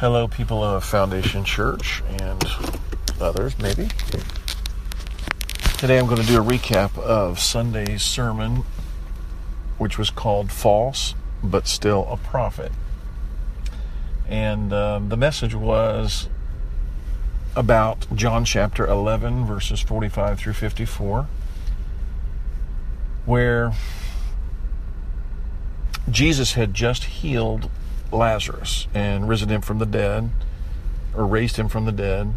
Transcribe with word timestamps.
Hello, 0.00 0.26
people 0.26 0.64
of 0.64 0.82
Foundation 0.82 1.44
Church 1.44 2.02
and 2.08 2.42
others, 3.20 3.58
maybe. 3.58 3.86
Today 5.76 5.98
I'm 5.98 6.06
going 6.06 6.22
to 6.22 6.26
do 6.26 6.40
a 6.40 6.42
recap 6.42 6.98
of 6.98 7.38
Sunday's 7.38 8.00
sermon, 8.00 8.64
which 9.76 9.98
was 9.98 10.08
called 10.08 10.50
False, 10.50 11.14
but 11.44 11.68
Still 11.68 12.06
a 12.08 12.16
Prophet. 12.16 12.72
And 14.26 14.72
um, 14.72 15.10
the 15.10 15.18
message 15.18 15.54
was 15.54 16.30
about 17.54 18.06
John 18.16 18.46
chapter 18.46 18.86
11, 18.86 19.44
verses 19.44 19.80
45 19.80 20.38
through 20.38 20.54
54, 20.54 21.28
where 23.26 23.72
Jesus 26.10 26.54
had 26.54 26.72
just 26.72 27.04
healed 27.04 27.70
Lazarus 28.12 28.86
and 28.94 29.28
risen 29.28 29.48
him 29.48 29.60
from 29.60 29.78
the 29.78 29.86
dead, 29.86 30.30
or 31.14 31.26
raised 31.26 31.56
him 31.56 31.68
from 31.68 31.84
the 31.84 31.92
dead. 31.92 32.32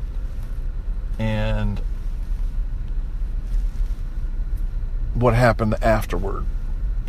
And 1.20 1.82
what 5.14 5.34
happened 5.34 5.76
afterward. 5.82 6.46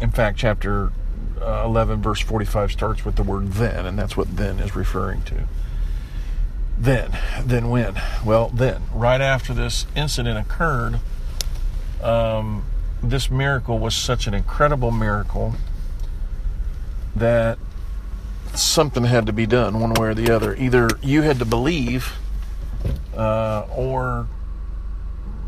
In 0.00 0.10
fact, 0.10 0.38
chapter 0.38 0.92
uh, 1.40 1.62
11, 1.64 2.02
verse 2.02 2.20
45 2.20 2.72
starts 2.72 3.04
with 3.04 3.16
the 3.16 3.22
word 3.22 3.52
then, 3.52 3.86
and 3.86 3.98
that's 3.98 4.16
what 4.16 4.36
then 4.36 4.58
is 4.58 4.76
referring 4.76 5.22
to. 5.22 5.48
Then, 6.78 7.16
then 7.44 7.70
when? 7.70 7.94
Well, 8.24 8.48
then, 8.48 8.82
right 8.92 9.20
after 9.20 9.54
this 9.54 9.86
incident 9.94 10.38
occurred, 10.38 11.00
um, 12.02 12.64
this 13.02 13.30
miracle 13.30 13.78
was 13.78 13.94
such 13.94 14.26
an 14.26 14.34
incredible 14.34 14.90
miracle 14.90 15.54
that 17.14 17.58
something 18.56 19.04
had 19.04 19.26
to 19.26 19.32
be 19.32 19.46
done 19.46 19.80
one 19.80 19.94
way 19.94 20.08
or 20.08 20.14
the 20.14 20.30
other. 20.34 20.54
Either 20.56 20.88
you 21.02 21.22
had 21.22 21.38
to 21.38 21.44
believe, 21.44 22.12
uh, 23.16 23.66
or 23.74 24.28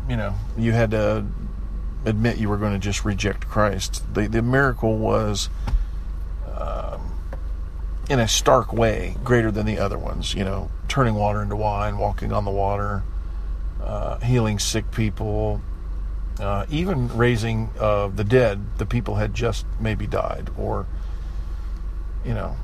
you 0.09 0.15
know, 0.15 0.35
you 0.57 0.71
had 0.71 0.91
to 0.91 1.25
admit 2.05 2.37
you 2.37 2.49
were 2.49 2.57
going 2.57 2.73
to 2.73 2.79
just 2.79 3.03
reject 3.05 3.47
Christ. 3.47 4.03
The 4.13 4.27
the 4.27 4.41
miracle 4.41 4.97
was. 4.97 5.49
Um, 6.55 7.13
in 8.09 8.19
a 8.19 8.27
stark 8.27 8.71
way, 8.73 9.15
greater 9.23 9.51
than 9.51 9.65
the 9.65 9.77
other 9.77 9.97
ones. 9.97 10.33
You 10.33 10.43
know, 10.43 10.71
turning 10.87 11.15
water 11.15 11.41
into 11.41 11.55
wine, 11.55 11.97
walking 11.97 12.31
on 12.31 12.45
the 12.45 12.51
water, 12.51 13.03
uh, 13.83 14.19
healing 14.19 14.59
sick 14.59 14.89
people, 14.91 15.61
uh, 16.39 16.65
even 16.69 17.15
raising 17.15 17.69
uh, 17.79 18.07
the 18.07 18.23
dead. 18.23 18.77
The 18.77 18.85
people 18.85 19.15
had 19.15 19.33
just 19.33 19.65
maybe 19.79 20.07
died, 20.07 20.49
or 20.57 20.85
you 22.25 22.33
know, 22.33 22.55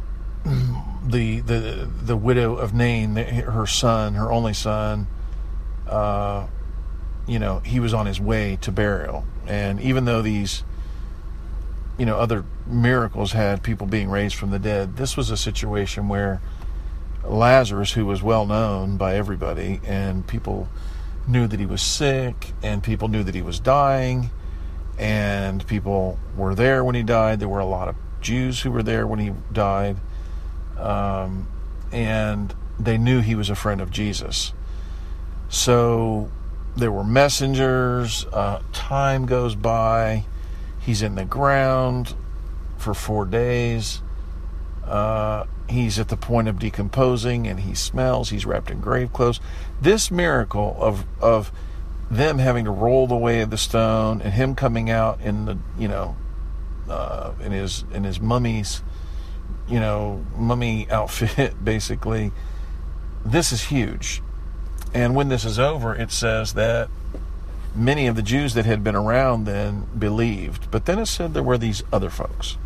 the 0.45 1.39
the 1.41 1.89
the 2.03 2.17
widow 2.17 2.55
of 2.55 2.73
Nain, 2.73 3.15
her 3.15 3.67
son, 3.67 4.15
her 4.15 4.31
only 4.31 4.53
son, 4.53 5.07
uh, 5.87 6.47
you 7.27 7.39
know, 7.39 7.59
he 7.59 7.79
was 7.79 7.93
on 7.93 8.05
his 8.05 8.19
way 8.19 8.57
to 8.61 8.71
burial, 8.71 9.25
and 9.47 9.79
even 9.79 10.05
though 10.05 10.21
these, 10.21 10.63
you 11.97 12.05
know, 12.05 12.17
other 12.17 12.45
miracles 12.65 13.31
had 13.31 13.63
people 13.63 13.87
being 13.87 14.09
raised 14.09 14.35
from 14.35 14.51
the 14.51 14.59
dead, 14.59 14.97
this 14.97 15.15
was 15.15 15.29
a 15.29 15.37
situation 15.37 16.07
where 16.07 16.41
Lazarus, 17.23 17.93
who 17.93 18.05
was 18.05 18.21
well 18.21 18.45
known 18.45 18.97
by 18.97 19.15
everybody, 19.15 19.79
and 19.85 20.27
people 20.27 20.67
knew 21.25 21.47
that 21.47 21.59
he 21.59 21.65
was 21.65 21.81
sick, 21.81 22.51
and 22.61 22.83
people 22.83 23.07
knew 23.07 23.23
that 23.23 23.35
he 23.35 23.41
was 23.41 23.59
dying, 23.59 24.29
and 24.97 25.65
people 25.67 26.19
were 26.35 26.53
there 26.53 26.83
when 26.83 26.95
he 26.95 27.03
died. 27.03 27.39
There 27.39 27.47
were 27.47 27.59
a 27.59 27.65
lot 27.65 27.87
of 27.87 27.95
Jews 28.19 28.61
who 28.61 28.71
were 28.71 28.83
there 28.83 29.07
when 29.07 29.19
he 29.19 29.31
died 29.51 29.97
um, 30.77 31.47
and 31.91 32.53
they 32.79 32.97
knew 32.97 33.21
he 33.21 33.35
was 33.35 33.49
a 33.49 33.55
friend 33.55 33.81
of 33.81 33.91
Jesus. 33.91 34.53
So 35.49 36.31
there 36.75 36.91
were 36.91 37.03
messengers. 37.03 38.25
Uh, 38.31 38.61
time 38.71 39.25
goes 39.25 39.55
by. 39.55 40.25
He's 40.79 41.01
in 41.01 41.15
the 41.15 41.25
ground 41.25 42.15
for 42.77 42.93
four 42.93 43.25
days. 43.25 44.01
Uh, 44.85 45.45
he's 45.69 45.97
at 45.97 46.09
the 46.09 46.17
point 46.17 46.47
of 46.47 46.59
decomposing 46.59 47.47
and 47.47 47.61
he 47.61 47.73
smells. 47.73 48.29
He's 48.29 48.45
wrapped 48.45 48.69
in 48.69 48.81
grave 48.81 49.13
clothes. 49.13 49.39
This 49.81 50.11
miracle 50.11 50.75
of 50.79 51.05
of 51.21 51.51
them 52.11 52.37
having 52.37 52.65
to 52.65 52.71
roll 52.71 53.07
the 53.07 53.15
way 53.15 53.41
of 53.41 53.49
the 53.49 53.57
stone 53.57 54.21
and 54.21 54.33
him 54.33 54.55
coming 54.55 54.89
out 54.89 55.19
in 55.21 55.45
the 55.45 55.57
you 55.77 55.87
know 55.87 56.15
uh, 56.89 57.31
in 57.41 57.51
his 57.51 57.85
in 57.93 58.03
his 58.03 58.19
mummy's 58.19 58.83
you 59.67 59.79
know, 59.79 60.25
mummy 60.35 60.89
outfit, 60.89 61.53
basically. 61.63 62.31
This 63.25 63.51
is 63.51 63.63
huge. 63.63 64.21
And 64.93 65.15
when 65.15 65.29
this 65.29 65.45
is 65.45 65.57
over, 65.57 65.95
it 65.95 66.11
says 66.11 66.53
that 66.53 66.89
many 67.75 68.07
of 68.07 68.15
the 68.15 68.21
Jews 68.21 68.53
that 68.53 68.65
had 68.65 68.83
been 68.83 68.95
around 68.95 69.45
then 69.45 69.87
believed. 69.97 70.69
But 70.69 70.85
then 70.85 70.99
it 70.99 71.07
said 71.07 71.33
there 71.33 71.43
were 71.43 71.57
these 71.57 71.83
other 71.91 72.09
folks. 72.09 72.57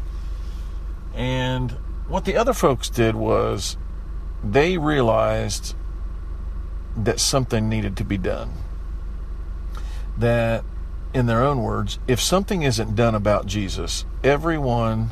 And 1.15 1.71
what 2.07 2.25
the 2.25 2.35
other 2.35 2.53
folks 2.53 2.89
did 2.89 3.15
was 3.15 3.77
they 4.43 4.77
realized 4.77 5.75
that 6.95 7.19
something 7.19 7.69
needed 7.69 7.95
to 7.97 8.03
be 8.03 8.17
done. 8.17 8.53
That, 10.17 10.63
in 11.13 11.27
their 11.27 11.43
own 11.43 11.61
words, 11.61 11.99
if 12.07 12.19
something 12.19 12.63
isn't 12.63 12.95
done 12.95 13.15
about 13.15 13.45
Jesus, 13.45 14.05
everyone 14.23 15.11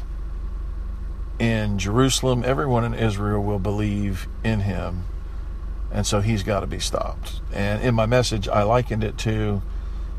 in 1.40 1.78
Jerusalem, 1.78 2.44
everyone 2.46 2.84
in 2.84 2.94
Israel 2.94 3.44
will 3.44 3.60
believe 3.60 4.28
in 4.44 4.62
him. 4.62 5.04
And 5.92 6.06
so 6.06 6.22
he's 6.22 6.44
got 6.44 6.62
to 6.62 6.68
be 6.68 6.80
stopped. 6.80 7.42
And 7.54 7.82
in 7.82 7.96
my 7.96 8.06
message, 8.06 8.48
I 8.48 8.64
likened 8.64 9.04
it 9.04 9.18
to 9.20 9.62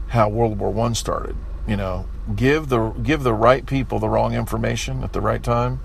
how 0.09 0.28
World 0.28 0.59
War 0.59 0.72
One 0.72 0.94
started. 0.94 1.37
You 1.66 1.77
know, 1.77 2.06
give 2.34 2.69
the 2.69 2.91
give 2.91 3.22
the 3.22 3.34
right 3.34 3.66
people 3.66 3.99
the 3.99 4.09
wrong 4.09 4.34
information 4.34 5.03
at 5.03 5.12
the 5.12 5.21
right 5.21 5.43
time, 5.43 5.81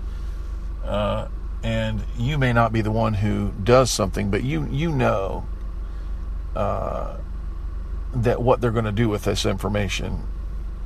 uh, 0.84 1.26
and 1.62 2.02
you 2.16 2.38
may 2.38 2.52
not 2.52 2.72
be 2.72 2.82
the 2.82 2.92
one 2.92 3.14
who 3.14 3.52
does 3.62 3.90
something, 3.90 4.30
but 4.30 4.44
you 4.44 4.68
you 4.70 4.92
know 4.92 5.44
uh, 6.54 7.16
that 8.14 8.40
what 8.40 8.60
they're 8.60 8.70
going 8.70 8.84
to 8.84 8.92
do 8.92 9.08
with 9.08 9.24
this 9.24 9.44
information. 9.44 10.22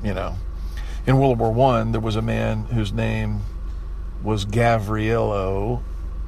You 0.02 0.14
know, 0.14 0.36
in 1.06 1.18
World 1.18 1.38
War 1.38 1.52
One, 1.52 1.92
there 1.92 2.00
was 2.00 2.16
a 2.16 2.22
man 2.22 2.64
whose 2.64 2.90
name 2.90 3.42
was 4.26 4.44
Gavrilo 4.44 5.82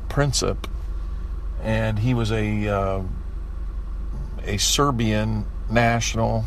Princip, 0.08 0.68
and 1.60 1.98
he 1.98 2.14
was 2.14 2.30
a 2.30 2.68
uh, 2.68 3.02
a 4.44 4.56
Serbian 4.56 5.44
national, 5.68 6.44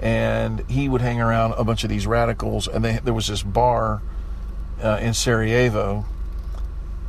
and 0.00 0.68
he 0.68 0.88
would 0.88 1.00
hang 1.00 1.20
around 1.20 1.52
a 1.52 1.62
bunch 1.62 1.84
of 1.84 1.90
these 1.90 2.08
radicals. 2.08 2.66
And 2.66 2.84
they, 2.84 2.98
there 2.98 3.14
was 3.14 3.28
this 3.28 3.44
bar 3.44 4.02
uh, 4.82 4.98
in 5.00 5.14
Sarajevo, 5.14 6.04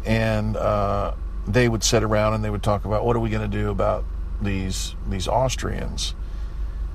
and 0.06 0.56
uh, 0.56 1.16
they 1.48 1.68
would 1.68 1.84
sit 1.84 2.04
around 2.04 2.36
and 2.36 2.44
they 2.44 2.52
would 2.52 2.64
talk 2.64 2.86
about 2.86 3.04
what 3.04 3.16
are 3.16 3.20
we 3.20 3.32
going 3.32 3.50
to 3.50 3.58
do 3.58 3.72
about 3.72 4.06
these 4.44 4.96
these 5.10 5.28
Austrians, 5.28 6.14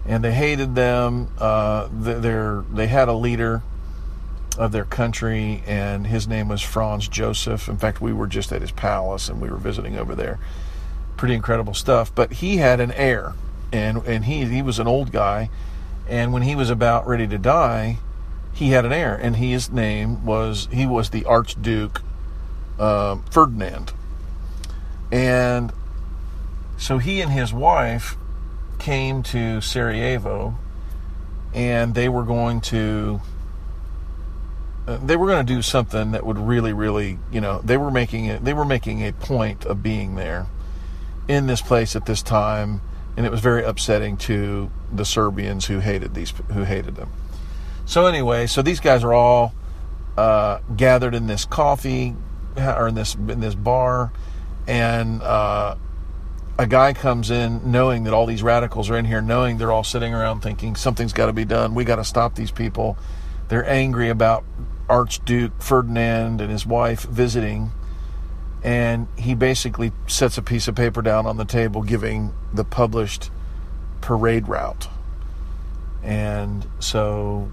and 0.07 0.23
they 0.23 0.33
hated 0.33 0.77
them. 0.77 1.33
Uh, 1.37 1.89
they 1.93 2.63
they 2.73 2.87
had 2.87 3.09
a 3.09 3.15
leader 3.15 3.65
of 4.61 4.73
their 4.73 4.85
country, 4.85 5.63
and 5.67 6.07
his 6.07 6.29
name 6.29 6.47
was 6.47 6.61
Franz 6.61 7.09
Joseph. 7.09 7.67
In 7.67 7.79
fact, 7.79 8.03
we 8.03 8.13
were 8.13 8.27
just 8.27 8.53
at 8.53 8.61
his 8.61 8.71
palace 8.71 9.31
and 9.31 9.41
we 9.41 9.49
were 9.49 9.57
visiting 9.57 9.97
over 9.97 10.15
there. 10.15 10.39
Pretty 11.17 11.35
incredible 11.35 11.73
stuff. 11.73 12.15
But 12.15 12.35
he 12.35 12.59
had 12.59 12.79
an 12.79 12.93
heir, 12.93 13.33
and 13.73 14.07
and 14.07 14.27
he 14.27 14.45
he 14.45 14.61
was 14.61 14.79
an 14.79 14.87
old 14.87 15.13
guy, 15.13 15.49
and 16.07 16.35
when 16.35 16.43
he 16.43 16.55
was 16.55 16.69
about 16.69 17.07
ready 17.07 17.27
to 17.27 17.39
die, 17.39 18.01
he 18.53 18.71
had 18.71 18.85
an 18.85 18.93
heir, 18.93 19.15
and 19.15 19.37
his 19.37 19.71
name 19.71 20.27
was 20.27 20.69
he 20.71 20.87
was 20.87 21.09
the 21.09 21.25
Archduke 21.25 22.03
uh, 22.79 23.17
Ferdinand, 23.31 23.95
and 25.11 25.73
so 26.77 26.99
he 26.99 27.23
and 27.23 27.33
his 27.33 27.51
wife 27.51 28.15
came 28.79 29.23
to 29.23 29.63
Sarajevo, 29.63 30.59
and 31.55 31.95
they 31.95 32.11
were 32.11 32.25
going 32.25 32.61
to 32.61 33.23
they 34.99 35.17
were 35.17 35.27
going 35.27 35.45
to 35.45 35.53
do 35.53 35.63
something 35.63 36.13
that 36.13 36.25
would 36.25 36.39
really, 36.39 36.73
really, 36.73 37.19
you 37.31 37.41
know, 37.41 37.61
they 37.63 37.77
were 37.77 37.91
making 37.91 38.27
it. 38.27 38.45
They 38.45 38.55
were 38.55 38.65
making 38.65 39.07
a 39.07 39.13
point 39.13 39.65
of 39.65 39.83
being 39.83 40.15
there 40.15 40.47
in 41.29 41.47
this 41.47 41.61
place 41.61 41.95
at 41.95 42.07
this 42.07 42.23
time, 42.23 42.81
and 43.17 43.27
it 43.27 43.31
was 43.31 43.41
very 43.41 43.63
upsetting 43.65 44.17
to 44.19 44.71
the 44.93 45.05
Serbians 45.05 45.67
who 45.67 45.79
hated 45.79 46.15
these, 46.15 46.33
who 46.53 46.65
hated 46.65 46.97
them. 46.97 47.11
So 47.87 48.07
anyway, 48.07 48.47
so 48.47 48.63
these 48.63 48.81
guys 48.81 49.05
are 49.05 49.13
all 49.13 49.55
uh, 50.17 50.61
gathered 50.77 51.15
in 51.15 51.27
this 51.27 51.45
coffee 51.45 52.15
or 52.57 52.89
in 52.89 52.95
this 52.95 53.15
in 53.15 53.41
this 53.41 53.55
bar, 53.55 54.13
and 54.67 55.23
uh, 55.23 55.77
a 56.59 56.67
guy 56.67 56.93
comes 56.93 57.31
in 57.31 57.71
knowing 57.71 58.05
that 58.05 58.13
all 58.13 58.27
these 58.27 58.43
radicals 58.43 58.91
are 58.91 58.97
in 58.97 59.05
here, 59.05 59.23
knowing 59.23 59.59
they're 59.59 59.73
all 59.73 59.85
sitting 59.85 60.13
around 60.13 60.41
thinking 60.41 60.77
something's 60.77 61.13
got 61.13 61.27
to 61.27 61.33
be 61.33 61.45
done. 61.45 61.75
We 61.75 61.85
got 61.85 61.97
to 61.97 62.05
stop 62.05 62.35
these 62.35 62.51
people. 62.51 62.99
They're 63.49 63.69
angry 63.69 64.11
about 64.11 64.45
Archduke 64.91 65.63
Ferdinand 65.63 66.41
and 66.41 66.51
his 66.51 66.67
wife 66.67 67.03
visiting. 67.05 67.71
and 68.63 69.09
he 69.17 69.35
basically 69.35 69.93
sets 70.07 70.37
a 70.37 70.43
piece 70.43 70.69
of 70.69 70.75
paper 70.75 71.01
down 71.01 71.27
on 71.27 71.37
the 71.39 71.45
table 71.45 71.83
giving 71.83 72.35
the 72.53 72.65
published 72.65 73.31
parade 74.01 74.49
route. 74.49 74.89
And 76.03 76.67
so, 76.79 77.51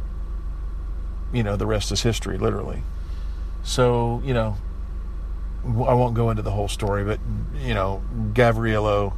you 1.31 1.44
know, 1.44 1.56
the 1.56 1.66
rest 1.66 1.92
is 1.92 2.01
history, 2.01 2.38
literally. 2.38 2.84
So, 3.63 4.22
you 4.25 4.33
know, 4.33 4.57
I 5.66 5.94
won't 5.94 6.13
go 6.13 6.30
into 6.30 6.42
the 6.42 6.51
whole 6.51 6.68
story, 6.69 7.04
but, 7.04 7.19
you 7.62 7.74
know, 7.74 8.01
Gavrilo, 8.33 9.13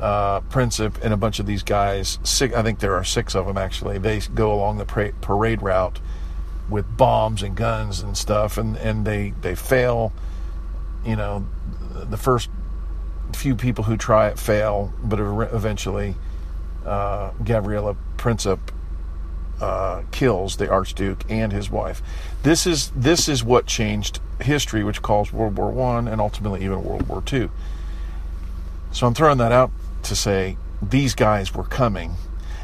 uh, 0.00 0.40
Princip, 0.42 1.00
and 1.02 1.12
a 1.12 1.16
bunch 1.16 1.38
of 1.38 1.46
these 1.46 1.62
guys, 1.62 2.18
six, 2.22 2.54
I 2.54 2.62
think 2.62 2.80
there 2.80 2.94
are 2.94 3.04
six 3.04 3.34
of 3.34 3.46
them 3.46 3.58
actually, 3.58 3.98
they 3.98 4.20
go 4.20 4.52
along 4.52 4.78
the 4.78 5.12
parade 5.20 5.62
route 5.62 6.00
with 6.72 6.96
bombs 6.96 7.42
and 7.42 7.54
guns 7.56 8.00
and 8.00 8.16
stuff, 8.16 8.58
and, 8.58 8.76
and 8.78 9.04
they, 9.04 9.34
they 9.42 9.54
fail 9.54 10.12
you 11.04 11.16
know, 11.16 11.46
the 12.10 12.16
first 12.16 12.48
few 13.34 13.54
people 13.54 13.84
who 13.84 13.96
try 13.96 14.28
it 14.28 14.38
fail, 14.38 14.92
but 15.02 15.18
eventually 15.18 16.14
uh, 16.86 17.30
Gabriella 17.44 17.96
Princip 18.16 18.58
uh, 19.60 20.02
kills 20.10 20.56
the 20.56 20.68
Archduke 20.68 21.24
and 21.28 21.52
his 21.52 21.70
wife. 21.70 22.02
This 22.42 22.66
is 22.66 22.90
this 22.96 23.28
is 23.28 23.44
what 23.44 23.66
changed 23.66 24.20
history, 24.40 24.82
which 24.82 25.02
caused 25.02 25.32
World 25.32 25.56
War 25.56 25.70
One 25.70 26.08
and 26.08 26.20
ultimately 26.20 26.64
even 26.64 26.82
World 26.84 27.08
War 27.08 27.22
Two. 27.22 27.50
So 28.90 29.06
I'm 29.06 29.14
throwing 29.14 29.38
that 29.38 29.52
out 29.52 29.70
to 30.04 30.16
say 30.16 30.56
these 30.82 31.14
guys 31.14 31.54
were 31.54 31.64
coming 31.64 32.14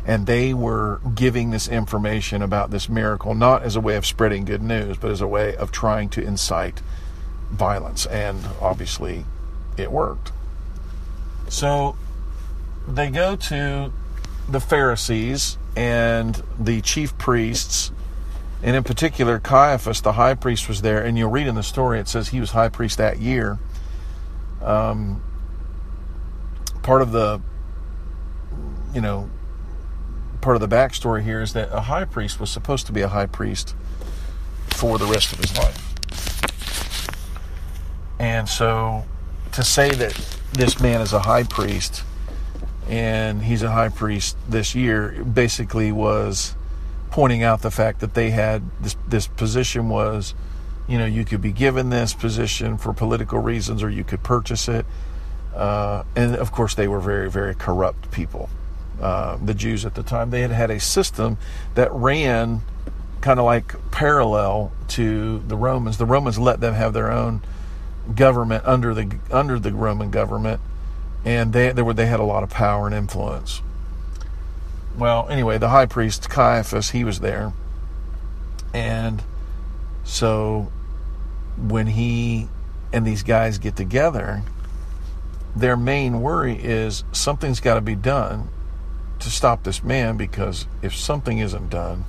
and 0.09 0.27
they 0.27 0.55
were 0.55 1.03
giving 1.15 1.51
this 1.51 1.69
information 1.69 2.41
about 2.41 2.71
this 2.71 2.89
miracle 2.89 3.35
not 3.35 3.63
as 3.63 3.77
a 3.77 3.81
way 3.81 3.95
of 3.95 4.07
spreading 4.07 4.47
good 4.47 4.63
news, 4.63 4.97
but 4.97 5.11
as 5.11 5.21
a 5.21 5.27
way 5.27 5.55
of 5.55 5.71
trying 5.71 6.09
to 6.09 6.23
incite 6.23 6.81
violence, 7.51 8.07
and 8.07 8.43
obviously 8.59 9.27
it 9.77 9.93
worked. 9.93 10.33
So 11.49 11.95
they 12.89 13.11
go 13.11 13.37
to 13.37 13.93
the 14.49 14.61
Pharisees 14.61 15.59
and 15.77 16.43
the 16.59 16.81
chief 16.81 17.17
priests, 17.19 17.93
and 18.63 18.75
in 18.75 18.85
particular, 18.85 19.39
Caiaphas, 19.39 20.01
the 20.01 20.15
high 20.15 20.35
priest, 20.35 20.69
was 20.69 20.81
there. 20.81 21.05
And 21.05 21.19
you'll 21.19 21.31
read 21.31 21.47
in 21.47 21.55
the 21.55 21.63
story, 21.63 22.01
it 22.01 22.09
says 22.09 22.29
he 22.29 22.41
was 22.41 22.53
high 22.53 22.71
priest 22.71 22.97
that 22.97 23.19
year. 23.19 23.59
Um, 24.63 25.23
part 26.83 27.03
of 27.03 27.13
the, 27.13 27.43
you 28.95 29.03
know, 29.03 29.29
part 30.41 30.57
of 30.57 30.69
the 30.69 30.75
backstory 30.75 31.23
here 31.23 31.41
is 31.41 31.53
that 31.53 31.69
a 31.73 31.83
high 31.83 32.05
priest 32.05 32.41
was 32.41 32.51
supposed 32.51 32.87
to 32.87 32.93
be 32.93 33.01
a 33.01 33.09
high 33.09 33.27
priest 33.27 33.75
for 34.71 34.99
the 34.99 35.07
rest 35.07 35.33
of 35.33 35.39
his 35.39 35.57
life. 35.59 35.85
And 38.19 38.49
so 38.49 39.05
to 39.53 39.63
say 39.63 39.91
that 39.91 40.15
this 40.53 40.81
man 40.81 41.01
is 41.01 41.13
a 41.13 41.21
high 41.21 41.45
priest 41.45 42.05
and 42.89 43.43
he's 43.43 43.63
a 43.63 43.71
high 43.71 43.89
priest 43.89 44.37
this 44.49 44.75
year 44.75 45.23
basically 45.25 45.93
was 45.93 46.55
pointing 47.11 47.43
out 47.43 47.63
the 47.63 47.71
fact 47.71 48.01
that 48.01 48.15
they 48.15 48.31
had 48.31 48.63
this 48.81 48.97
this 49.07 49.27
position 49.27 49.89
was 49.89 50.35
you 50.87 50.99
know 50.99 51.05
you 51.05 51.25
could 51.25 51.43
be 51.43 51.53
given 51.53 51.91
this 51.91 52.15
position 52.15 52.79
for 52.79 52.93
political 52.93 53.39
reasons 53.39 53.83
or 53.83 53.91
you 53.91 54.05
could 54.05 54.23
purchase 54.23 54.69
it 54.69 54.87
uh, 55.55 56.03
and 56.17 56.35
of 56.37 56.51
course 56.53 56.75
they 56.75 56.89
were 56.89 57.01
very 57.01 57.31
very 57.31 57.55
corrupt 57.55 58.11
people 58.11 58.49
uh, 59.01 59.39
the 59.43 59.55
Jews 59.55 59.85
at 59.85 59.95
the 59.95 60.03
time 60.03 60.31
they 60.31 60.41
had 60.41 60.51
had 60.51 60.71
a 60.71 60.81
system 60.81 61.39
that 61.75 61.93
ran 61.93 62.63
kind 63.21 63.39
of 63.39 63.45
like 63.45 63.75
parallel 63.91 64.73
to 64.89 65.39
the 65.47 65.57
Romans. 65.57 65.99
The 65.99 66.07
Romans 66.07 66.39
let 66.39 66.61
them 66.61 66.75
have 66.75 66.93
their 66.93 67.11
own 67.11 67.43
government 68.15 68.65
under 68.67 68.95
the 68.95 69.19
under 69.31 69.59
the 69.59 69.73
Roman 69.73 70.11
government, 70.11 70.61
and 71.25 71.53
they 71.53 71.71
they 71.73 71.83
were 71.83 71.95
they 71.95 72.07
had 72.07 72.21
a 72.21 72.25
lot 72.25 72.43
of 72.43 72.51
power 72.51 72.87
and 72.87 72.95
influence. 72.95 73.63
Well, 74.97 75.29
anyway, 75.29 75.59
the 75.59 75.69
high 75.69 75.87
priest 75.87 76.29
Caiaphas 76.29 76.91
he 76.91 77.05
was 77.05 77.21
there, 77.21 77.53
and 78.75 79.23
so 80.05 80.73
when 81.57 81.89
he 81.89 82.49
and 82.93 83.07
these 83.07 83.23
guys 83.23 83.59
get 83.59 83.77
together, 83.77 84.43
their 85.55 85.77
main 85.77 86.21
worry 86.21 86.57
is 86.57 87.05
something's 87.13 87.61
got 87.61 87.75
to 87.75 87.81
be 87.81 87.95
done 87.95 88.49
to 89.21 89.31
stop 89.31 89.65
this 89.65 89.83
man 89.83 90.17
because 90.17 90.67
if 90.83 90.95
something 90.95 91.39
isn't 91.39 91.71
done, 91.71 92.05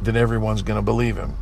then 0.00 0.16
everyone's 0.16 0.62
going 0.62 0.78
to 0.78 0.82
believe 0.82 1.16
him. 1.16 1.34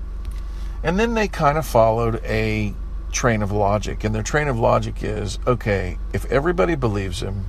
And 0.82 0.98
then 0.98 1.14
they 1.14 1.28
kind 1.28 1.58
of 1.58 1.66
followed 1.66 2.22
a 2.24 2.74
train 3.12 3.42
of 3.42 3.50
logic. 3.50 4.04
And 4.04 4.14
their 4.14 4.22
train 4.22 4.48
of 4.48 4.58
logic 4.58 5.02
is 5.02 5.38
okay, 5.46 5.98
if 6.12 6.24
everybody 6.26 6.74
believes 6.74 7.22
him, 7.22 7.46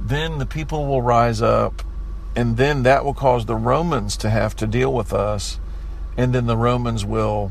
then 0.00 0.38
the 0.38 0.46
people 0.46 0.86
will 0.86 1.02
rise 1.02 1.40
up, 1.40 1.82
and 2.34 2.56
then 2.56 2.82
that 2.82 3.04
will 3.04 3.14
cause 3.14 3.46
the 3.46 3.56
Romans 3.56 4.16
to 4.18 4.30
have 4.30 4.54
to 4.56 4.66
deal 4.66 4.92
with 4.92 5.12
us, 5.12 5.58
and 6.16 6.34
then 6.34 6.46
the 6.46 6.56
Romans 6.56 7.04
will, 7.04 7.50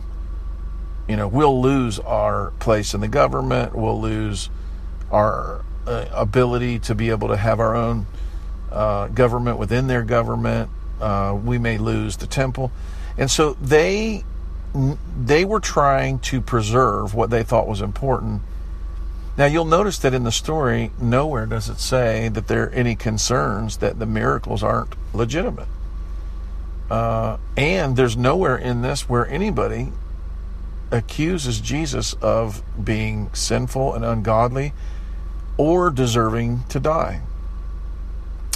you 1.07 1.15
know, 1.15 1.27
we'll 1.27 1.59
lose 1.61 1.99
our 1.99 2.51
place 2.59 2.93
in 2.93 3.01
the 3.01 3.07
government, 3.07 3.75
we'll 3.75 3.99
lose 3.99 4.49
our 5.11 5.65
uh, 5.87 6.05
ability 6.11 6.79
to 6.79 6.95
be 6.95 7.09
able 7.09 7.27
to 7.29 7.37
have 7.37 7.59
our 7.59 7.75
own 7.75 8.05
uh, 8.71 9.07
government 9.07 9.57
within 9.57 9.87
their 9.87 10.03
government. 10.03 10.69
Uh, 10.99 11.37
we 11.43 11.57
may 11.57 11.77
lose 11.77 12.17
the 12.17 12.27
temple. 12.27 12.71
And 13.17 13.29
so 13.29 13.53
they 13.53 14.23
they 15.17 15.45
were 15.45 15.61
trying 15.61 16.19
to 16.19 16.41
preserve 16.41 17.13
what 17.13 17.29
they 17.29 17.43
thought 17.43 17.65
was 17.65 17.79
important. 17.79 18.41
Now, 19.37 19.45
you'll 19.45 19.65
notice 19.65 19.97
that 19.99 20.13
in 20.13 20.23
the 20.23 20.31
story, 20.31 20.91
nowhere 20.99 21.45
does 21.45 21.69
it 21.69 21.79
say 21.79 22.29
that 22.29 22.47
there 22.47 22.63
are 22.63 22.69
any 22.69 22.95
concerns 22.95 23.77
that 23.77 23.99
the 23.99 24.05
miracles 24.05 24.63
aren't 24.63 24.95
legitimate. 25.13 25.67
Uh, 26.89 27.37
and 27.57 27.95
there's 27.95 28.15
nowhere 28.15 28.57
in 28.57 28.81
this 28.81 29.09
where 29.09 29.27
anybody 29.27 29.91
accuses 30.91 31.59
Jesus 31.59 32.13
of 32.15 32.61
being 32.81 33.29
sinful 33.33 33.93
and 33.93 34.05
ungodly 34.05 34.73
or 35.57 35.89
deserving 35.89 36.63
to 36.69 36.79
die. 36.79 37.21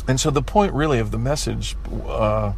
And 0.07 0.19
so, 0.19 0.31
the 0.31 0.41
point 0.41 0.73
really 0.73 0.99
of 0.99 1.11
the 1.11 1.19
message, 1.19 1.75
uh, 2.07 2.53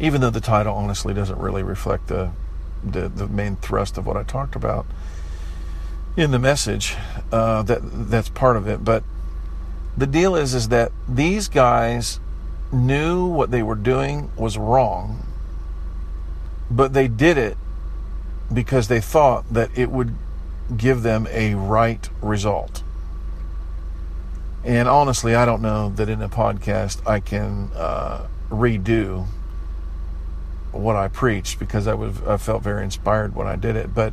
even 0.00 0.20
though 0.20 0.30
the 0.30 0.40
title 0.40 0.74
honestly 0.74 1.14
doesn't 1.14 1.38
really 1.38 1.62
reflect 1.62 2.08
the 2.08 2.30
the, 2.84 3.08
the 3.08 3.26
main 3.26 3.56
thrust 3.56 3.98
of 3.98 4.06
what 4.06 4.16
I 4.16 4.22
talked 4.22 4.54
about 4.54 4.86
in 6.16 6.30
the 6.30 6.38
message. 6.38 6.96
Uh, 7.30 7.62
that 7.62 7.80
that's 8.10 8.28
part 8.28 8.56
of 8.56 8.66
it. 8.68 8.84
But 8.84 9.04
the 9.96 10.06
deal 10.06 10.34
is 10.34 10.54
is 10.54 10.68
that 10.68 10.92
these 11.08 11.48
guys 11.48 12.20
knew 12.72 13.26
what 13.26 13.50
they 13.50 13.62
were 13.62 13.76
doing 13.76 14.30
was 14.36 14.58
wrong, 14.58 15.26
but 16.70 16.92
they 16.92 17.08
did 17.08 17.38
it 17.38 17.56
because 18.52 18.88
they 18.88 19.00
thought 19.00 19.44
that 19.52 19.70
it 19.76 19.90
would 19.90 20.14
give 20.76 21.02
them 21.02 21.26
a 21.30 21.54
right 21.54 22.08
result. 22.20 22.82
And 24.66 24.88
honestly, 24.88 25.36
I 25.36 25.44
don't 25.44 25.62
know 25.62 25.90
that 25.90 26.08
in 26.08 26.20
a 26.20 26.28
podcast 26.28 27.00
I 27.06 27.20
can 27.20 27.70
uh, 27.76 28.26
redo 28.50 29.26
what 30.72 30.96
I 30.96 31.06
preached 31.06 31.60
because 31.60 31.86
I 31.86 31.94
was 31.94 32.20
I 32.22 32.36
felt 32.36 32.64
very 32.64 32.82
inspired 32.82 33.36
when 33.36 33.46
I 33.46 33.54
did 33.54 33.76
it. 33.76 33.94
But 33.94 34.12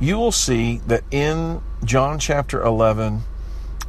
you 0.00 0.16
will 0.16 0.32
see 0.32 0.80
that 0.86 1.04
in 1.10 1.60
John 1.84 2.18
chapter 2.18 2.62
11, 2.62 3.20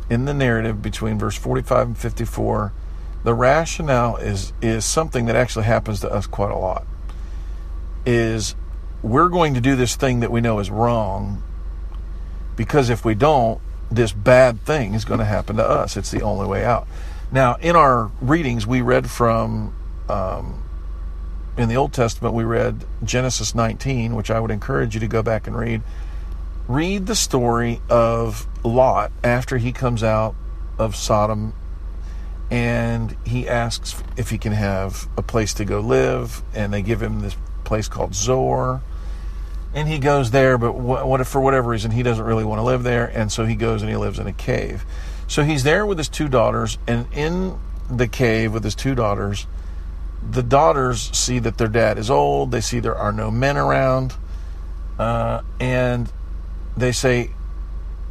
in 0.09 0.25
the 0.25 0.33
narrative 0.33 0.81
between 0.81 1.17
verse 1.17 1.37
45 1.37 1.87
and 1.87 1.97
54, 1.97 2.73
the 3.23 3.33
rationale 3.33 4.17
is 4.17 4.51
is 4.61 4.83
something 4.83 5.27
that 5.27 5.37
actually 5.37 5.65
happens 5.65 6.01
to 6.01 6.11
us 6.11 6.27
quite 6.27 6.51
a 6.51 6.57
lot. 6.57 6.85
Is 8.05 8.53
we're 9.01 9.29
going 9.29 9.53
to 9.53 9.61
do 9.61 9.77
this 9.77 9.95
thing 9.95 10.19
that 10.19 10.31
we 10.31 10.41
know 10.41 10.59
is 10.59 10.69
wrong 10.69 11.41
because 12.57 12.89
if 12.89 13.05
we 13.05 13.15
don't, 13.15 13.61
this 13.91 14.11
bad 14.11 14.61
thing 14.61 14.93
is 14.93 15.05
going 15.05 15.19
to 15.19 15.25
happen 15.25 15.57
to 15.57 15.67
us. 15.67 15.97
It's 15.97 16.11
the 16.11 16.21
only 16.21 16.47
way 16.47 16.63
out. 16.63 16.87
Now, 17.31 17.55
in 17.55 17.75
our 17.75 18.11
readings, 18.21 18.65
we 18.65 18.81
read 18.81 19.09
from 19.09 19.75
um, 20.07 20.63
in 21.57 21.69
the 21.69 21.75
Old 21.75 21.93
Testament, 21.93 22.33
we 22.33 22.43
read 22.43 22.85
Genesis 23.03 23.53
19, 23.53 24.15
which 24.15 24.31
I 24.31 24.39
would 24.39 24.51
encourage 24.51 24.93
you 24.93 24.99
to 25.01 25.07
go 25.07 25.21
back 25.21 25.45
and 25.45 25.57
read. 25.57 25.81
Read 26.67 27.05
the 27.05 27.15
story 27.15 27.81
of 27.89 28.47
Lot 28.63 29.11
after 29.23 29.57
he 29.57 29.71
comes 29.71 30.03
out 30.03 30.35
of 30.77 30.95
Sodom 30.95 31.53
and 32.51 33.15
he 33.25 33.47
asks 33.47 34.01
if 34.17 34.29
he 34.29 34.37
can 34.37 34.53
have 34.53 35.07
a 35.17 35.21
place 35.21 35.53
to 35.55 35.65
go 35.65 35.79
live, 35.81 36.41
and 36.55 36.73
they 36.73 36.81
give 36.81 37.01
him 37.01 37.19
this 37.19 37.35
place 37.63 37.87
called 37.87 38.15
Zoar. 38.15 38.81
And 39.73 39.87
he 39.87 39.99
goes 39.99 40.31
there, 40.31 40.57
but 40.57 40.73
what, 40.73 41.25
for 41.27 41.41
whatever 41.41 41.69
reason 41.69 41.91
he 41.91 42.01
doesn't 42.01 42.23
really 42.23 42.43
want 42.43 42.59
to 42.59 42.63
live 42.63 42.83
there, 42.83 43.05
and 43.05 43.31
so 43.31 43.45
he 43.45 43.55
goes 43.55 43.81
and 43.81 43.89
he 43.89 43.97
lives 43.97 44.17
in 44.17 44.25
a 44.25 44.33
cave. 44.33 44.83
So 45.27 45.43
he's 45.43 45.63
there 45.63 45.85
with 45.85 45.99
his 45.99 46.09
two 46.09 46.27
daughters, 46.27 46.79
and 46.87 47.05
in 47.13 47.59
the 47.89 48.07
cave 48.07 48.51
with 48.51 48.63
his 48.63 48.73
two 48.73 48.95
daughters, 48.95 49.45
the 50.27 50.43
daughters 50.43 51.15
see 51.17 51.39
that 51.39 51.57
their 51.57 51.67
dad 51.67 51.97
is 51.97 52.09
old. 52.09 52.51
They 52.51 52.61
see 52.61 52.79
there 52.79 52.97
are 52.97 53.11
no 53.11 53.31
men 53.31 53.57
around. 53.57 54.15
Uh, 54.97 55.41
and 55.59 56.11
they 56.75 56.91
say, 56.91 57.31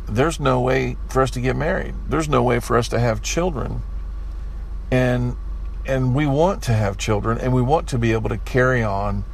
there's 0.09 0.41
no 0.41 0.61
way 0.61 0.97
for 1.09 1.23
us 1.23 1.31
to 1.33 1.41
get 1.41 1.55
married. 1.55 1.95
There's 2.09 2.29
no 2.29 2.43
way 2.43 2.61
for 2.61 2.77
us 2.79 2.89
to 2.89 2.99
have 2.99 3.23
children. 3.23 3.83
And 4.91 5.37
and 5.87 6.15
we 6.15 6.27
want 6.27 6.63
to 6.65 6.73
have 6.73 6.99
children 6.99 7.39
and 7.39 7.53
we 7.53 7.63
want 7.63 7.89
to 7.89 7.99
be 7.99 8.13
able 8.13 8.29
to 8.29 8.37
carry 8.37 8.83
on 8.83 9.25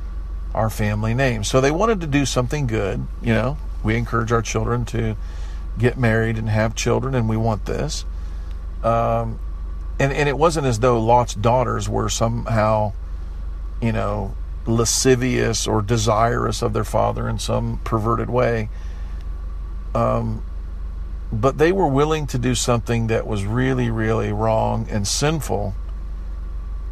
our 0.54 0.70
family 0.70 1.14
name. 1.14 1.44
So 1.44 1.60
they 1.60 1.70
wanted 1.70 2.00
to 2.02 2.06
do 2.06 2.24
something 2.24 2.66
good, 2.66 3.06
you 3.20 3.34
know. 3.34 3.58
We 3.82 3.96
encourage 3.96 4.32
our 4.32 4.40
children 4.40 4.84
to 4.86 5.16
get 5.78 5.98
married 5.98 6.38
and 6.38 6.48
have 6.48 6.74
children 6.74 7.14
and 7.14 7.28
we 7.28 7.36
want 7.36 7.66
this. 7.66 8.04
Um, 8.82 9.40
and 9.98 10.12
and 10.12 10.28
it 10.28 10.38
wasn't 10.38 10.66
as 10.66 10.80
though 10.80 11.00
Lot's 11.00 11.34
daughters 11.34 11.88
were 11.88 12.08
somehow, 12.08 12.92
you 13.82 13.92
know, 13.92 14.34
lascivious 14.66 15.66
or 15.66 15.82
desirous 15.82 16.62
of 16.62 16.72
their 16.72 16.84
father 16.84 17.28
in 17.28 17.38
some 17.38 17.80
perverted 17.84 18.30
way. 18.30 18.70
Um, 19.94 20.42
but 21.32 21.58
they 21.58 21.72
were 21.72 21.88
willing 21.88 22.26
to 22.28 22.38
do 22.38 22.54
something 22.54 23.08
that 23.08 23.26
was 23.26 23.44
really, 23.44 23.90
really 23.90 24.32
wrong 24.32 24.86
and 24.88 25.06
sinful 25.06 25.74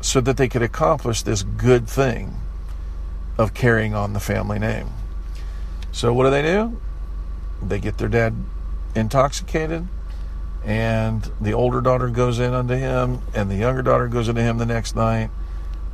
so 0.01 0.21
that 0.21 0.37
they 0.37 0.49
could 0.49 0.63
accomplish 0.63 1.23
this 1.23 1.43
good 1.43 1.89
thing 1.89 2.42
of 3.39 3.55
carrying 3.55 3.95
on 3.95 4.13
the 4.13 4.21
family 4.21 4.59
name. 4.59 4.89
So, 5.91 6.13
what 6.13 6.25
do 6.25 6.31
they 6.31 6.43
do? 6.43 6.81
They 7.63 7.79
get 7.79 7.99
their 7.99 8.09
dad 8.09 8.35
intoxicated, 8.95 9.87
and 10.65 11.31
the 11.41 11.53
older 11.53 11.81
daughter 11.81 12.09
goes 12.09 12.39
in 12.39 12.53
unto 12.55 12.75
him, 12.75 13.21
and 13.35 13.51
the 13.51 13.57
younger 13.57 13.83
daughter 13.83 14.09
goes 14.09 14.29
into 14.29 14.43
him 14.43 14.59
the 14.59 14.67
next 14.67 14.97
night. 14.97 15.31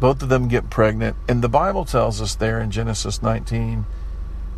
Both 0.01 0.23
of 0.23 0.29
them 0.29 0.49
get 0.49 0.71
pregnant, 0.71 1.17
and 1.29 1.43
the 1.43 1.49
Bible 1.49 1.85
tells 1.85 2.21
us 2.23 2.35
there 2.35 2.61
in 2.61 2.71
Genesis 2.71 3.23
19 3.23 3.87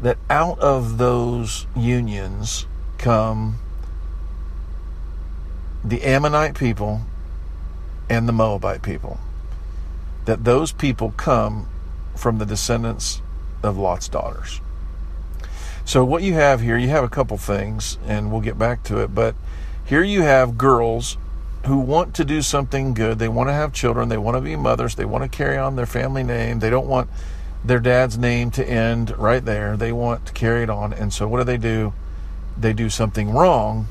that 0.03 0.19
out 0.29 0.59
of 0.61 0.99
those 0.99 1.67
unions 1.77 2.67
come 2.99 3.57
the 5.85 6.03
Ammonite 6.03 6.59
people 6.59 7.03
and 8.09 8.29
the 8.29 8.33
Moabite 8.33 8.83
people. 8.83 9.19
That 10.27 10.45
those 10.45 10.73
people 10.73 11.13
come 11.17 11.69
from 12.17 12.39
the 12.39 12.47
descendants 12.47 13.23
of 13.63 13.77
Lot's 13.77 14.09
daughters. 14.09 14.61
So, 15.85 16.05
what 16.05 16.23
you 16.23 16.35
have 16.35 16.61
here, 16.61 16.79
you 16.79 16.89
have 16.89 17.05
a 17.05 17.09
couple 17.09 17.37
things, 17.37 17.99
and 18.07 18.31
we'll 18.31 18.41
get 18.41 18.59
back 18.59 18.83
to 18.85 18.99
it, 18.99 19.15
but 19.15 19.35
here 19.85 20.03
you 20.03 20.23
have 20.23 20.57
girls 20.57 21.17
who 21.67 21.79
want 21.79 22.15
to 22.15 22.25
do 22.25 22.43
something 22.43 22.95
good. 22.95 23.19
They 23.19 23.29
want 23.29 23.49
to 23.49 23.53
have 23.53 23.73
children. 23.73 24.09
They 24.09 24.17
want 24.17 24.37
to 24.37 24.41
be 24.41 24.57
mothers. 24.57 24.95
They 24.95 25.05
want 25.05 25.25
to 25.25 25.37
carry 25.37 25.59
on 25.59 25.77
their 25.77 25.87
family 25.87 26.23
name. 26.23 26.61
They 26.61 26.71
don't 26.71 26.87
want 26.87 27.11
their 27.65 27.81
dad's 27.81 28.17
name 28.17 28.51
to 28.53 28.67
end 28.67 29.17
right 29.19 29.45
there. 29.45 29.77
They 29.77 29.93
want 29.93 30.27
to 30.27 30.33
carry 30.33 30.63
it 30.63 30.71
on. 30.71 30.93
And 30.93 31.13
so, 31.13 31.27
what 31.29 31.39
do 31.39 31.45
they 31.45 31.59
do? 31.59 31.93
They 32.59 32.73
do 32.73 32.89
something 32.89 33.31
wrong 33.31 33.89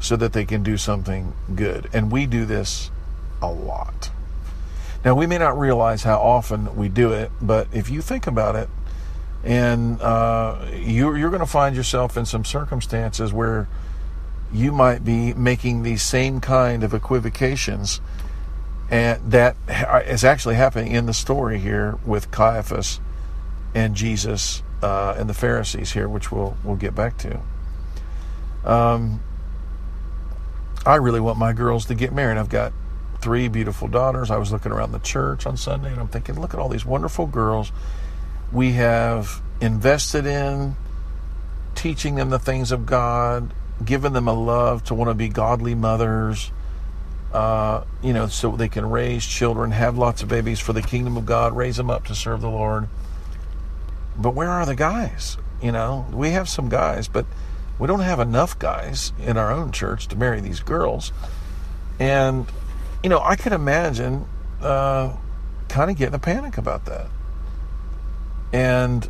so 0.00 0.16
that 0.16 0.32
they 0.32 0.44
can 0.44 0.62
do 0.62 0.76
something 0.76 1.34
good. 1.54 1.88
And 1.92 2.10
we 2.10 2.26
do 2.26 2.44
this 2.44 2.90
a 3.42 3.50
lot. 3.50 4.10
Now, 5.04 5.14
we 5.14 5.26
may 5.26 5.38
not 5.38 5.58
realize 5.58 6.02
how 6.02 6.18
often 6.18 6.76
we 6.76 6.88
do 6.88 7.12
it, 7.12 7.30
but 7.40 7.68
if 7.72 7.88
you 7.88 8.02
think 8.02 8.26
about 8.26 8.54
it, 8.54 8.68
and 9.42 10.00
uh, 10.02 10.66
you, 10.74 11.14
you're 11.14 11.30
going 11.30 11.40
to 11.40 11.46
find 11.46 11.74
yourself 11.74 12.16
in 12.16 12.26
some 12.26 12.44
circumstances 12.44 13.32
where 13.32 13.68
you 14.52 14.72
might 14.72 15.04
be 15.04 15.32
making 15.32 15.82
these 15.82 16.02
same 16.02 16.40
kind 16.40 16.84
of 16.84 16.92
equivocations 16.92 18.00
and 18.90 19.30
that 19.30 19.56
is 20.06 20.24
actually 20.24 20.56
happening 20.56 20.92
in 20.92 21.06
the 21.06 21.14
story 21.14 21.60
here 21.60 21.96
with 22.04 22.30
Caiaphas 22.32 23.00
and 23.72 23.94
Jesus 23.94 24.62
uh, 24.82 25.14
and 25.16 25.30
the 25.30 25.34
Pharisees 25.34 25.92
here, 25.92 26.08
which 26.08 26.32
we'll 26.32 26.56
we'll 26.64 26.76
get 26.76 26.94
back 26.94 27.16
to. 27.18 27.40
Um, 28.64 29.20
I 30.84 30.96
really 30.96 31.20
want 31.20 31.38
my 31.38 31.52
girls 31.52 31.86
to 31.86 31.94
get 31.94 32.12
married. 32.12 32.36
I've 32.36 32.48
got 32.48 32.72
three 33.20 33.48
beautiful 33.48 33.88
daughters. 33.88 34.30
I 34.30 34.36
was 34.36 34.52
looking 34.52 34.72
around 34.72 34.92
the 34.92 34.98
church 34.98 35.46
on 35.46 35.56
Sunday 35.56 35.90
and 35.90 36.00
I'm 36.00 36.08
thinking, 36.08 36.40
look 36.40 36.54
at 36.54 36.60
all 36.60 36.68
these 36.68 36.86
wonderful 36.86 37.26
girls 37.26 37.72
we 38.52 38.72
have 38.72 39.40
invested 39.60 40.26
in, 40.26 40.76
teaching 41.74 42.16
them 42.16 42.30
the 42.30 42.38
things 42.38 42.72
of 42.72 42.86
God, 42.86 43.52
given 43.84 44.12
them 44.12 44.28
a 44.28 44.32
love 44.32 44.84
to 44.84 44.94
want 44.94 45.10
to 45.10 45.14
be 45.14 45.28
godly 45.28 45.74
mothers. 45.74 46.50
Uh, 47.32 47.84
you 48.02 48.12
know, 48.12 48.26
so 48.26 48.56
they 48.56 48.68
can 48.68 48.90
raise 48.90 49.24
children, 49.24 49.70
have 49.70 49.96
lots 49.96 50.22
of 50.22 50.28
babies 50.28 50.58
for 50.58 50.72
the 50.72 50.82
kingdom 50.82 51.16
of 51.16 51.24
God, 51.24 51.54
raise 51.54 51.76
them 51.76 51.88
up 51.88 52.06
to 52.06 52.14
serve 52.14 52.40
the 52.40 52.50
Lord. 52.50 52.88
But 54.16 54.34
where 54.34 54.50
are 54.50 54.66
the 54.66 54.74
guys? 54.74 55.36
You 55.62 55.70
know, 55.70 56.06
we 56.12 56.30
have 56.30 56.48
some 56.48 56.68
guys, 56.68 57.06
but 57.06 57.26
we 57.78 57.86
don't 57.86 58.00
have 58.00 58.18
enough 58.18 58.58
guys 58.58 59.12
in 59.20 59.36
our 59.36 59.52
own 59.52 59.70
church 59.70 60.08
to 60.08 60.16
marry 60.16 60.40
these 60.40 60.60
girls. 60.60 61.12
And, 62.00 62.46
you 63.02 63.10
know, 63.10 63.20
I 63.20 63.36
could 63.36 63.52
imagine 63.52 64.26
uh, 64.60 65.16
kind 65.68 65.90
of 65.90 65.96
getting 65.96 66.14
a 66.14 66.18
panic 66.18 66.58
about 66.58 66.84
that. 66.86 67.06
And 68.52 69.08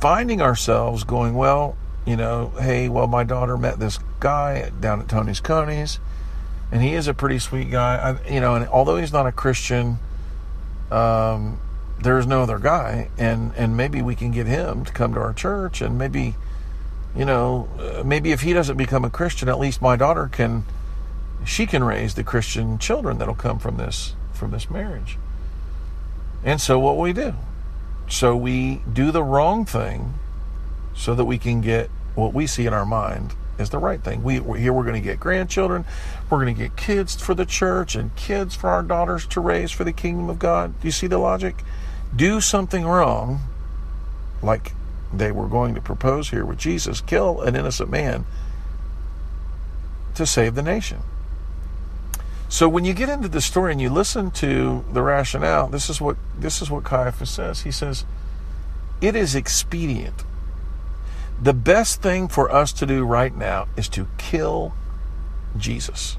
finding 0.00 0.40
ourselves 0.40 1.04
going, 1.04 1.34
well, 1.34 1.76
you 2.06 2.16
know, 2.16 2.52
hey, 2.60 2.88
well, 2.88 3.06
my 3.06 3.24
daughter 3.24 3.56
met 3.56 3.78
this 3.78 3.98
guy 4.20 4.70
down 4.80 5.00
at 5.00 5.08
Tony's 5.08 5.40
Coney's, 5.40 5.98
and 6.70 6.82
he 6.82 6.94
is 6.94 7.08
a 7.08 7.14
pretty 7.14 7.38
sweet 7.38 7.70
guy. 7.70 7.96
I, 7.96 8.30
you 8.30 8.40
know, 8.40 8.54
and 8.54 8.68
although 8.68 8.96
he's 8.96 9.12
not 9.12 9.26
a 9.26 9.32
Christian, 9.32 9.98
um, 10.90 11.58
there's 12.02 12.26
no 12.26 12.42
other 12.42 12.58
guy, 12.58 13.08
and 13.16 13.52
and 13.56 13.76
maybe 13.76 14.02
we 14.02 14.14
can 14.14 14.30
get 14.30 14.46
him 14.46 14.84
to 14.84 14.92
come 14.92 15.14
to 15.14 15.20
our 15.20 15.32
church, 15.32 15.80
and 15.80 15.98
maybe, 15.98 16.36
you 17.16 17.24
know, 17.24 17.68
uh, 17.78 18.02
maybe 18.04 18.32
if 18.32 18.42
he 18.42 18.52
doesn't 18.52 18.76
become 18.76 19.04
a 19.04 19.10
Christian, 19.10 19.48
at 19.48 19.58
least 19.58 19.80
my 19.80 19.96
daughter 19.96 20.28
can, 20.30 20.64
she 21.44 21.66
can 21.66 21.84
raise 21.84 22.14
the 22.14 22.24
Christian 22.24 22.78
children 22.78 23.18
that'll 23.18 23.34
come 23.34 23.58
from 23.58 23.76
this 23.76 24.14
from 24.32 24.50
this 24.50 24.68
marriage. 24.68 25.18
And 26.44 26.60
so, 26.60 26.78
what 26.78 26.98
we 26.98 27.12
do? 27.12 27.34
So 28.08 28.36
we 28.36 28.82
do 28.90 29.10
the 29.10 29.22
wrong 29.22 29.64
thing 29.64 30.14
so 30.94 31.14
that 31.14 31.24
we 31.24 31.38
can 31.38 31.60
get 31.60 31.88
what 32.14 32.34
we 32.34 32.46
see 32.46 32.66
in 32.66 32.74
our 32.74 32.84
mind 32.84 33.34
is 33.58 33.70
the 33.70 33.78
right 33.78 34.02
thing. 34.02 34.22
We 34.22 34.34
here 34.58 34.72
we're 34.72 34.82
going 34.82 34.94
to 34.94 35.00
get 35.00 35.20
grandchildren, 35.20 35.84
we're 36.28 36.42
going 36.42 36.54
to 36.54 36.62
get 36.62 36.76
kids 36.76 37.20
for 37.20 37.34
the 37.34 37.46
church 37.46 37.94
and 37.94 38.14
kids 38.16 38.54
for 38.54 38.68
our 38.68 38.82
daughters 38.82 39.26
to 39.28 39.40
raise 39.40 39.70
for 39.70 39.84
the 39.84 39.92
kingdom 39.92 40.28
of 40.28 40.38
God. 40.38 40.78
Do 40.80 40.88
you 40.88 40.92
see 40.92 41.06
the 41.06 41.18
logic? 41.18 41.64
Do 42.14 42.40
something 42.40 42.84
wrong, 42.84 43.40
like 44.42 44.72
they 45.12 45.32
were 45.32 45.48
going 45.48 45.74
to 45.74 45.80
propose 45.80 46.30
here 46.30 46.44
with 46.44 46.58
Jesus, 46.58 47.00
kill 47.00 47.40
an 47.40 47.56
innocent 47.56 47.90
man 47.90 48.24
to 50.14 50.26
save 50.26 50.54
the 50.54 50.62
nation. 50.62 51.00
So 52.54 52.68
when 52.68 52.84
you 52.84 52.94
get 52.94 53.08
into 53.08 53.28
the 53.28 53.40
story 53.40 53.72
and 53.72 53.80
you 53.80 53.90
listen 53.90 54.30
to 54.32 54.84
the 54.92 55.02
rationale, 55.02 55.66
this 55.66 55.90
is 55.90 56.00
what 56.00 56.16
this 56.38 56.62
is 56.62 56.70
what 56.70 56.84
Caiaphas 56.84 57.30
says. 57.30 57.62
He 57.62 57.72
says, 57.72 58.04
"It 59.00 59.16
is 59.16 59.34
expedient 59.34 60.24
the 61.40 61.52
best 61.52 62.00
thing 62.00 62.28
for 62.28 62.50
us 62.50 62.72
to 62.72 62.86
do 62.86 63.04
right 63.04 63.34
now 63.34 63.66
is 63.76 63.88
to 63.90 64.06
kill 64.18 64.74
Jesus. 65.56 66.16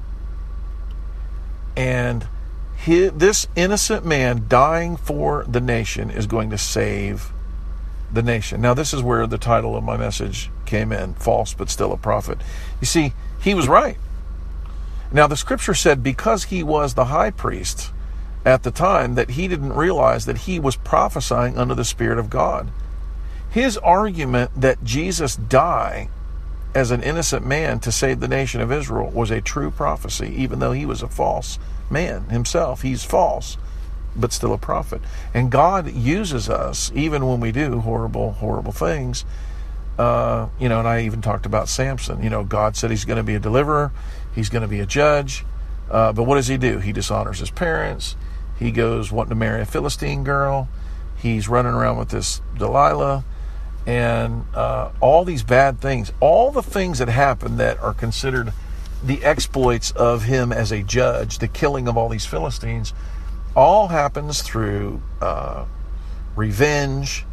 And 1.76 2.26
his, 2.76 3.12
this 3.12 3.46
innocent 3.56 4.04
man 4.04 4.44
dying 4.48 4.96
for 4.96 5.44
the 5.48 5.60
nation 5.60 6.10
is 6.10 6.26
going 6.26 6.50
to 6.50 6.58
save 6.58 7.32
the 8.12 8.22
nation. 8.22 8.60
Now, 8.60 8.74
this 8.74 8.94
is 8.94 9.02
where 9.02 9.26
the 9.26 9.38
title 9.38 9.76
of 9.76 9.82
my 9.82 9.96
message 9.96 10.50
came 10.64 10.92
in 10.92 11.14
false, 11.14 11.54
but 11.54 11.70
still 11.70 11.92
a 11.92 11.96
prophet. 11.96 12.38
You 12.80 12.86
see, 12.86 13.12
he 13.40 13.54
was 13.54 13.68
right. 13.68 13.98
Now, 15.12 15.26
the 15.26 15.36
scripture 15.36 15.74
said 15.74 16.02
because 16.02 16.44
he 16.44 16.62
was 16.62 16.94
the 16.94 17.06
high 17.06 17.30
priest 17.30 17.90
at 18.44 18.62
the 18.62 18.70
time 18.70 19.14
that 19.14 19.30
he 19.30 19.48
didn't 19.48 19.72
realize 19.72 20.24
that 20.26 20.38
he 20.38 20.58
was 20.58 20.76
prophesying 20.76 21.58
under 21.58 21.74
the 21.74 21.84
Spirit 21.84 22.18
of 22.18 22.30
God. 22.30 22.68
His 23.50 23.76
argument 23.78 24.50
that 24.60 24.84
Jesus 24.84 25.36
died 25.36 26.08
as 26.74 26.90
an 26.90 27.02
innocent 27.02 27.46
man 27.46 27.80
to 27.80 27.90
save 27.90 28.20
the 28.20 28.28
nation 28.28 28.60
of 28.60 28.70
Israel 28.70 29.10
was 29.10 29.30
a 29.30 29.40
true 29.40 29.70
prophecy, 29.70 30.32
even 30.36 30.58
though 30.58 30.72
he 30.72 30.84
was 30.84 31.02
a 31.02 31.08
false 31.08 31.58
man 31.90 32.24
himself. 32.24 32.82
He's 32.82 33.02
false, 33.02 33.56
but 34.14 34.32
still 34.32 34.52
a 34.52 34.58
prophet. 34.58 35.00
And 35.32 35.50
God 35.50 35.90
uses 35.90 36.50
us 36.50 36.92
even 36.94 37.26
when 37.26 37.40
we 37.40 37.50
do 37.50 37.80
horrible, 37.80 38.32
horrible 38.32 38.72
things. 38.72 39.24
Uh, 39.98 40.48
you 40.60 40.68
know, 40.68 40.78
and 40.78 40.86
I 40.86 41.04
even 41.04 41.22
talked 41.22 41.46
about 41.46 41.70
Samson. 41.70 42.22
You 42.22 42.28
know, 42.28 42.44
God 42.44 42.76
said 42.76 42.90
he's 42.90 43.06
going 43.06 43.16
to 43.16 43.22
be 43.22 43.34
a 43.34 43.40
deliverer, 43.40 43.90
he's 44.36 44.48
going 44.48 44.62
to 44.62 44.68
be 44.68 44.78
a 44.78 44.86
judge. 44.86 45.44
Uh, 45.90 46.12
but 46.12 46.22
what 46.22 46.36
does 46.36 46.46
he 46.46 46.56
do? 46.56 46.78
He 46.78 46.92
dishonors 46.92 47.40
his 47.40 47.50
parents. 47.50 48.14
He 48.56 48.70
goes 48.70 49.10
wanting 49.10 49.30
to 49.30 49.34
marry 49.34 49.62
a 49.62 49.66
Philistine 49.66 50.22
girl. 50.22 50.68
He's 51.16 51.48
running 51.48 51.72
around 51.72 51.98
with 51.98 52.10
this 52.10 52.40
Delilah 52.56 53.24
and 53.86 54.44
uh, 54.54 54.90
all 55.00 55.24
these 55.24 55.44
bad 55.44 55.80
things, 55.80 56.12
all 56.20 56.50
the 56.50 56.62
things 56.62 56.98
that 56.98 57.08
happen 57.08 57.56
that 57.56 57.78
are 57.78 57.94
considered 57.94 58.52
the 59.02 59.24
exploits 59.24 59.92
of 59.92 60.24
him 60.24 60.52
as 60.52 60.72
a 60.72 60.82
judge, 60.82 61.38
the 61.38 61.46
killing 61.48 61.86
of 61.86 61.96
all 61.96 62.08
these 62.08 62.26
Philistines, 62.26 62.92
all 63.54 63.88
happens 63.88 64.42
through 64.42 65.00
uh, 65.20 65.64
revenge, 66.34 67.24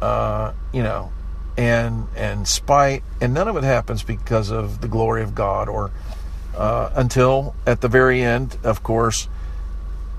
uh, 0.00 0.52
you 0.72 0.82
know, 0.82 1.10
and 1.56 2.06
and 2.14 2.46
spite, 2.46 3.02
and 3.20 3.34
none 3.34 3.48
of 3.48 3.56
it 3.56 3.64
happens 3.64 4.04
because 4.04 4.50
of 4.50 4.80
the 4.80 4.88
glory 4.88 5.22
of 5.22 5.34
God, 5.34 5.68
or 5.68 5.90
uh, 6.58 6.90
until 6.96 7.54
at 7.66 7.80
the 7.80 7.88
very 7.88 8.20
end, 8.20 8.58
of 8.64 8.82
course, 8.82 9.28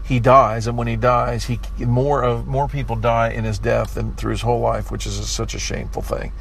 he 0.06 0.20
dies, 0.20 0.66
and 0.66 0.78
when 0.78 0.88
he 0.88 0.96
dies, 0.96 1.46
he 1.46 1.60
more 1.80 2.24
of 2.24 2.48
more 2.48 2.68
people 2.68 2.96
die 2.96 3.30
in 3.30 3.44
his 3.44 3.60
death 3.60 3.94
than 3.94 4.14
through 4.16 4.32
his 4.32 4.42
whole 4.42 4.60
life, 4.60 4.90
which 4.90 5.06
is 5.06 5.20
a, 5.20 5.26
such 5.26 5.54
a 5.54 5.60
shameful 5.60 6.02
thing. 6.02 6.32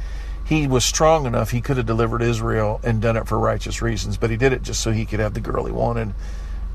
He 0.43 0.65
was 0.65 0.83
strong 0.83 1.27
enough; 1.27 1.51
he 1.51 1.61
could 1.61 1.77
have 1.77 1.85
delivered 1.85 2.21
Israel 2.21 2.79
and 2.83 3.01
done 3.01 3.17
it 3.17 3.27
for 3.27 3.37
righteous 3.37 3.81
reasons, 3.81 4.17
but 4.17 4.31
he 4.31 4.37
did 4.37 4.53
it 4.53 4.63
just 4.63 4.81
so 4.81 4.91
he 4.91 5.05
could 5.05 5.19
have 5.19 5.35
the 5.35 5.39
girl 5.39 5.65
he 5.65 5.71
wanted, 5.71 6.13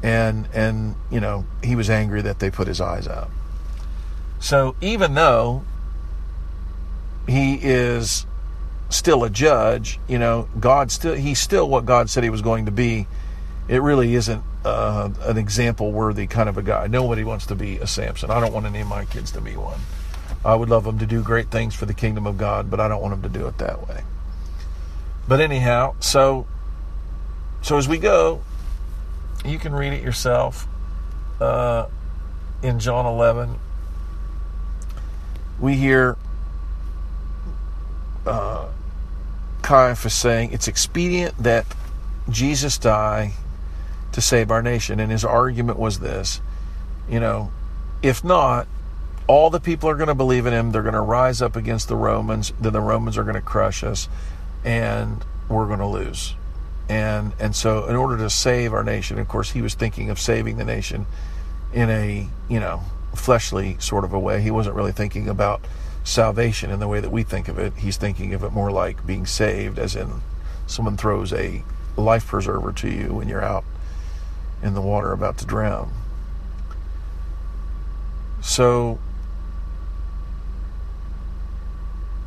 and 0.02 0.46
and 0.52 0.94
you 1.10 1.18
know 1.18 1.46
he 1.64 1.74
was 1.74 1.90
angry 1.90 2.22
that 2.22 2.38
they 2.38 2.50
put 2.50 2.68
his 2.68 2.80
eyes 2.80 3.08
out. 3.08 3.30
So 4.38 4.76
even 4.80 5.14
though 5.14 5.64
he 7.26 7.58
is 7.60 8.26
still 8.94 9.24
a 9.24 9.30
judge. 9.30 9.98
You 10.08 10.18
know, 10.18 10.48
God 10.58 10.90
still 10.90 11.14
he's 11.14 11.38
still 11.38 11.68
what 11.68 11.86
God 11.86 12.10
said 12.10 12.24
he 12.24 12.30
was 12.30 12.42
going 12.42 12.66
to 12.66 12.72
be. 12.72 13.06
It 13.68 13.78
really 13.78 14.14
isn't 14.14 14.42
uh, 14.64 15.10
an 15.22 15.38
example 15.38 15.92
worthy 15.92 16.26
kind 16.26 16.48
of 16.48 16.58
a 16.58 16.62
guy. 16.62 16.86
Nobody 16.86 17.24
wants 17.24 17.46
to 17.46 17.54
be 17.54 17.78
a 17.78 17.86
Samson. 17.86 18.30
I 18.30 18.40
don't 18.40 18.52
want 18.52 18.66
any 18.66 18.80
of 18.80 18.86
my 18.86 19.04
kids 19.06 19.30
to 19.32 19.40
be 19.40 19.56
one. 19.56 19.80
I 20.44 20.54
would 20.54 20.68
love 20.68 20.84
them 20.84 20.98
to 20.98 21.06
do 21.06 21.22
great 21.22 21.50
things 21.50 21.74
for 21.74 21.86
the 21.86 21.94
kingdom 21.94 22.26
of 22.26 22.36
God, 22.36 22.70
but 22.70 22.78
I 22.78 22.88
don't 22.88 23.00
want 23.00 23.22
them 23.22 23.32
to 23.32 23.38
do 23.38 23.46
it 23.46 23.56
that 23.58 23.88
way. 23.88 24.02
But 25.26 25.40
anyhow, 25.40 25.94
so 26.00 26.46
so 27.62 27.78
as 27.78 27.88
we 27.88 27.96
go, 27.96 28.42
you 29.44 29.58
can 29.58 29.74
read 29.74 29.94
it 29.94 30.02
yourself 30.02 30.66
uh, 31.40 31.86
in 32.62 32.78
John 32.78 33.06
11. 33.06 33.58
We 35.58 35.76
hear 35.76 36.18
uh, 38.26 38.68
Caiaphas 39.64 40.14
saying 40.14 40.52
it's 40.52 40.68
expedient 40.68 41.36
that 41.42 41.64
Jesus 42.28 42.78
die 42.78 43.32
to 44.12 44.20
save 44.20 44.50
our 44.50 44.62
nation. 44.62 45.00
And 45.00 45.10
his 45.10 45.24
argument 45.24 45.78
was 45.78 45.98
this 45.98 46.40
you 47.08 47.20
know, 47.20 47.50
if 48.02 48.24
not, 48.24 48.66
all 49.26 49.50
the 49.50 49.60
people 49.60 49.88
are 49.90 49.94
going 49.94 50.08
to 50.08 50.14
believe 50.14 50.46
in 50.46 50.52
him. 50.52 50.72
They're 50.72 50.82
going 50.82 50.94
to 50.94 51.00
rise 51.00 51.42
up 51.42 51.56
against 51.56 51.88
the 51.88 51.96
Romans. 51.96 52.52
Then 52.60 52.72
the 52.72 52.80
Romans 52.80 53.18
are 53.18 53.24
going 53.24 53.34
to 53.34 53.42
crush 53.42 53.82
us, 53.82 54.08
and 54.64 55.24
we're 55.48 55.66
going 55.66 55.80
to 55.80 55.86
lose. 55.86 56.34
And 56.88 57.32
and 57.38 57.56
so, 57.56 57.86
in 57.86 57.96
order 57.96 58.16
to 58.18 58.30
save 58.30 58.72
our 58.72 58.84
nation, 58.84 59.18
of 59.18 59.28
course, 59.28 59.50
he 59.50 59.62
was 59.62 59.74
thinking 59.74 60.10
of 60.10 60.18
saving 60.18 60.56
the 60.56 60.64
nation 60.64 61.06
in 61.72 61.90
a 61.90 62.28
you 62.48 62.60
know 62.60 62.82
fleshly 63.14 63.76
sort 63.80 64.04
of 64.04 64.12
a 64.12 64.18
way. 64.18 64.42
He 64.42 64.50
wasn't 64.50 64.76
really 64.76 64.92
thinking 64.92 65.28
about 65.28 65.62
salvation 66.04 66.70
in 66.70 66.78
the 66.78 66.86
way 66.86 67.00
that 67.00 67.10
we 67.10 67.22
think 67.22 67.48
of 67.48 67.58
it. 67.58 67.72
He's 67.76 67.96
thinking 67.96 68.34
of 68.34 68.44
it 68.44 68.52
more 68.52 68.70
like 68.70 69.04
being 69.06 69.26
saved, 69.26 69.78
as 69.78 69.96
in 69.96 70.20
someone 70.66 70.96
throws 70.96 71.32
a 71.32 71.64
life 71.96 72.26
preserver 72.26 72.72
to 72.72 72.88
you 72.88 73.14
when 73.14 73.28
you're 73.28 73.44
out 73.44 73.64
in 74.62 74.74
the 74.74 74.80
water 74.80 75.12
about 75.12 75.38
to 75.38 75.46
drown. 75.46 75.92
So 78.40 78.98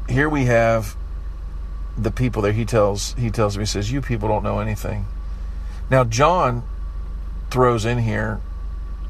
here 0.10 0.27
we 0.27 0.46
have 0.46 0.96
the 1.98 2.12
people 2.12 2.41
there. 2.41 2.53
He 2.53 2.65
tells 2.65 3.13
he 3.13 3.29
tells 3.29 3.57
me 3.57 3.62
he 3.62 3.65
says, 3.67 3.91
"You 3.91 4.01
people 4.01 4.27
don't 4.27 4.43
know 4.43 4.60
anything." 4.60 5.05
Now 5.89 6.03
John 6.03 6.63
throws 7.50 7.86
in 7.86 8.00
here 8.00 8.41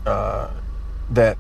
uh, 0.05 0.49
that 1.09 1.37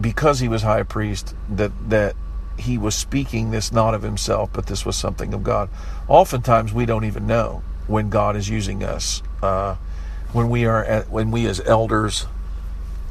because 0.00 0.40
he 0.40 0.48
was 0.48 0.62
high 0.62 0.82
priest, 0.82 1.34
that 1.48 1.72
that 1.88 2.16
he 2.58 2.78
was 2.78 2.94
speaking 2.94 3.50
this 3.50 3.72
not 3.72 3.94
of 3.94 4.02
himself, 4.02 4.50
but 4.52 4.66
this 4.66 4.86
was 4.86 4.96
something 4.96 5.34
of 5.34 5.42
God. 5.42 5.68
Oftentimes, 6.08 6.72
we 6.72 6.86
don't 6.86 7.04
even 7.04 7.26
know 7.26 7.62
when 7.86 8.10
God 8.10 8.36
is 8.36 8.48
using 8.48 8.82
us. 8.82 9.22
Uh, 9.42 9.76
when 10.32 10.48
we 10.48 10.64
are 10.64 10.84
at, 10.84 11.10
when 11.10 11.30
we 11.30 11.46
as 11.46 11.60
elders, 11.60 12.26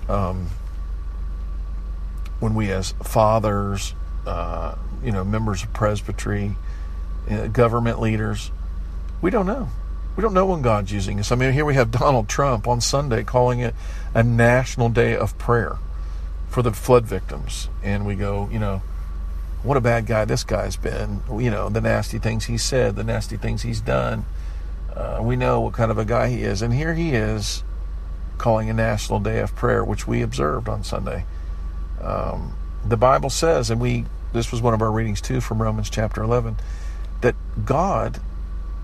um, 0.08 0.48
when 2.40 2.56
we 2.56 2.72
as 2.72 2.94
fathers, 3.04 3.94
uh, 4.26 4.76
you 5.04 5.12
know, 5.12 5.24
members 5.24 5.64
of 5.64 5.74
presbytery, 5.74 6.56
uh, 7.30 7.48
government 7.48 8.00
leaders, 8.00 8.52
we 9.22 9.30
don't 9.30 9.46
know. 9.46 9.70
We 10.16 10.22
don't 10.22 10.34
know 10.34 10.46
when 10.46 10.62
God's 10.62 10.92
using 10.92 11.20
us. 11.20 11.32
I 11.32 11.36
mean, 11.36 11.54
here 11.54 11.66
we 11.66 11.74
have 11.76 11.90
Donald 11.92 12.30
Trump 12.30 12.68
on 12.68 12.82
Sunday 12.82 13.24
calling 13.24 13.60
it 13.60 13.74
a 14.14 14.22
national 14.22 14.90
day 14.90 15.16
of 15.16 15.38
prayer 15.38 15.78
for 16.50 16.62
the 16.62 16.72
flood 16.72 17.06
victims, 17.06 17.68
and 17.82 18.06
we 18.06 18.16
go, 18.16 18.48
you 18.52 18.60
know 18.60 18.84
what 19.64 19.78
a 19.78 19.82
bad 19.82 20.06
guy 20.06 20.26
this 20.26 20.44
guy's 20.44 20.76
been. 20.76 21.22
You 21.32 21.50
know, 21.50 21.70
the 21.70 21.82
nasty 21.82 22.20
things 22.20 22.46
he 22.46 22.58
said, 22.58 22.96
the 22.96 23.04
nasty 23.04 23.38
things 23.38 23.62
he's 23.62 23.82
done. 23.82 24.26
Uh, 24.94 25.20
we 25.22 25.36
know 25.36 25.62
what 25.62 25.74
kind 25.74 25.90
of 25.90 25.98
a 25.98 26.06
guy 26.06 26.30
he 26.30 26.44
is. 26.44 26.62
And 26.62 26.74
here 26.74 26.94
he 26.94 27.14
is 27.14 27.64
calling 28.38 28.70
a 28.70 28.74
national 28.74 29.20
day 29.20 29.40
of 29.40 29.56
prayer, 29.56 29.84
which 29.84 30.08
we 30.08 30.22
observed 30.22 30.68
on 30.68 30.84
Sunday. 30.84 31.26
Um, 32.02 32.56
the 32.86 32.98
Bible 32.98 33.30
says, 33.30 33.70
and 33.72 33.80
we 33.80 34.06
this 34.34 34.52
was 34.52 34.62
one 34.62 34.74
of 34.74 34.82
our 34.82 34.92
readings 34.92 35.22
too 35.22 35.40
from 35.40 35.62
Romans 35.62 35.90
chapter 35.90 36.22
11, 36.24 36.58
that 37.22 37.36
God 37.64 38.20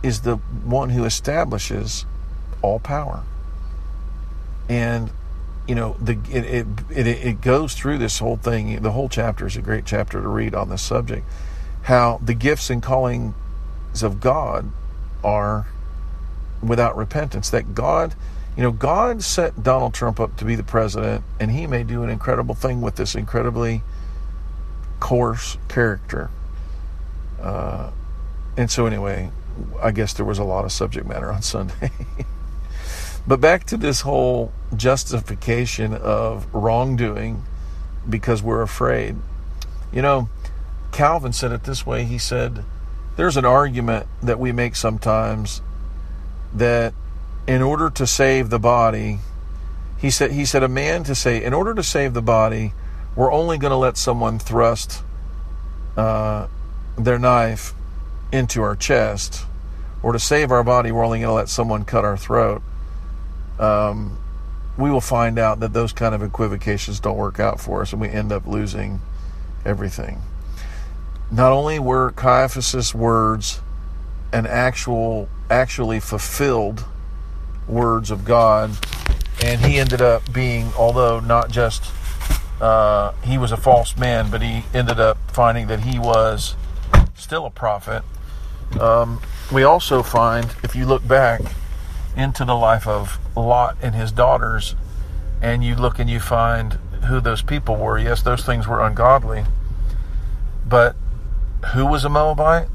is 0.02 0.22
the 0.22 0.36
one 0.38 0.92
who 0.92 1.04
establishes 1.04 2.06
all 2.62 2.80
power. 2.80 3.24
And 4.70 5.10
you 5.68 5.76
know 5.76 5.96
the 6.02 6.18
it, 6.32 6.66
it, 6.90 7.08
it 7.08 7.42
goes 7.42 7.74
through 7.74 7.98
this 8.00 8.20
whole 8.20 8.38
thing. 8.38 8.82
The 8.82 8.92
whole 8.92 9.10
chapter 9.10 9.46
is 9.46 9.56
a 9.56 9.62
great 9.62 9.86
chapter 9.86 10.22
to 10.22 10.28
read 10.28 10.56
on 10.56 10.70
this 10.70 10.82
subject. 10.82 11.26
How 11.84 12.20
the 12.24 12.34
gifts 12.34 12.70
and 12.70 12.82
callings 12.82 13.34
of 14.02 14.20
God 14.20 14.72
are 15.24 15.68
without 16.62 16.98
repentance. 16.98 17.50
That 17.50 17.74
God, 17.76 18.16
you 18.58 18.64
know, 18.64 18.72
God 18.72 19.24
set 19.24 19.64
Donald 19.64 19.94
Trump 19.94 20.20
up 20.20 20.36
to 20.38 20.46
be 20.46 20.56
the 20.56 20.64
president, 20.64 21.24
and 21.40 21.52
he 21.52 21.68
may 21.68 21.84
do 21.84 22.04
an 22.04 22.10
incredible 22.10 22.56
thing 22.56 22.82
with 22.82 22.96
this 22.96 23.16
incredibly 23.16 23.84
coarse 25.00 25.58
character. 25.68 26.30
Uh, 27.42 27.92
and 28.58 28.70
so, 28.70 28.86
anyway, 28.86 29.32
I 29.82 29.92
guess 29.92 30.14
there 30.14 30.26
was 30.26 30.40
a 30.40 30.44
lot 30.44 30.66
of 30.66 30.72
subject 30.72 31.08
matter 31.08 31.32
on 31.32 31.42
Sunday. 31.42 31.92
But 33.30 33.42
back 33.42 33.66
to 33.66 33.78
this 33.78 34.02
whole 34.02 34.52
justification 34.76 35.94
of 35.94 36.52
wrongdoing 36.52 37.44
because 38.10 38.42
we're 38.42 38.64
afraid. 38.64 39.18
You 39.94 40.02
know, 40.02 40.30
Calvin 40.92 41.32
said 41.32 41.52
it 41.52 41.64
this 41.64 41.86
way. 41.86 42.06
He 42.06 42.18
said, 42.18 42.64
There's 43.18 43.38
an 43.38 43.46
argument 43.46 44.08
that 44.24 44.40
we 44.40 44.52
make 44.52 44.76
sometimes 44.76 45.62
that 46.56 46.96
in 47.46 47.62
order 47.62 47.92
to 47.92 48.08
save 48.08 48.50
the 48.50 48.58
body, 48.58 49.20
he 50.00 50.10
said, 50.10 50.32
he 50.32 50.44
said, 50.44 50.64
a 50.64 50.68
man 50.68 51.04
to 51.04 51.14
say, 51.14 51.44
in 51.44 51.54
order 51.54 51.76
to 51.76 51.84
save 51.84 52.16
the 52.16 52.24
body, 52.24 52.74
we're 53.16 53.32
only 53.32 53.60
going 53.60 53.70
to 53.70 53.78
let 53.78 53.96
someone 53.96 54.40
thrust 54.40 55.04
uh, 55.96 56.48
their 56.98 57.20
knife 57.20 57.76
into 58.32 58.64
our 58.64 58.76
chest, 58.76 59.46
or 60.02 60.14
to 60.14 60.20
save 60.20 60.50
our 60.50 60.64
body, 60.64 60.92
we're 60.92 61.06
only 61.06 61.20
going 61.20 61.30
to 61.30 61.34
let 61.34 61.50
someone 61.50 61.86
cut 61.86 62.04
our 62.04 62.18
throat 62.18 62.64
um, 63.60 64.18
we 64.78 64.90
will 64.90 65.02
find 65.02 65.38
out 65.38 65.60
that 65.60 65.74
those 65.74 65.92
kind 65.92 66.16
of 66.16 66.24
equivocations 66.24 67.00
don't 67.00 67.18
work 67.18 67.40
out 67.40 67.60
for 67.60 67.82
us 67.82 67.92
and 67.92 68.02
we 68.02 68.08
end 68.08 68.32
up 68.32 68.48
losing 68.48 69.02
everything. 69.66 70.22
Not 71.32 71.52
only 71.52 71.78
were 71.80 72.12
Caiaphas' 72.12 72.96
words 72.96 73.62
an 74.32 74.46
actual, 74.46 75.28
actually 75.50 76.00
fulfilled 76.00 76.86
words 77.68 78.10
of 78.10 78.26
God, 78.26 78.72
and 79.44 79.62
he 79.62 79.78
ended 79.78 80.02
up 80.02 80.32
being, 80.34 80.72
although 80.78 81.20
not 81.20 81.52
just 81.52 81.84
uh, 82.62 83.14
he 83.24 83.38
was 83.38 83.52
a 83.52 83.58
false 83.58 83.98
man, 83.98 84.30
but 84.30 84.42
he 84.42 84.64
ended 84.74 85.00
up 85.00 85.18
finding 85.32 85.68
that 85.68 85.82
he 85.82 86.00
was 86.00 86.56
still 87.16 87.46
a 87.46 87.52
prophet. 87.52 88.04
Um, 88.80 89.22
we 89.52 89.64
also 89.64 90.04
find, 90.04 90.54
if 90.64 90.76
you 90.76 90.86
look 90.86 91.08
back, 91.08 91.42
into 92.16 92.44
the 92.44 92.56
life 92.56 92.88
of 92.88 93.18
Lot 93.40 93.78
and 93.82 93.96
his 93.96 94.12
daughters, 94.12 94.76
and 95.42 95.64
you 95.64 95.76
look 95.76 96.00
and 96.00 96.10
you 96.10 96.20
find 96.20 96.74
who 97.08 97.20
those 97.20 97.42
people 97.42 97.76
were. 97.76 97.98
Yes, 97.98 98.22
those 98.22 98.44
things 98.44 98.68
were 98.68 98.82
ungodly, 98.82 99.46
but 100.66 100.96
who 101.74 101.86
was 101.86 102.06
a 102.06 102.10
Moabite? 102.10 102.68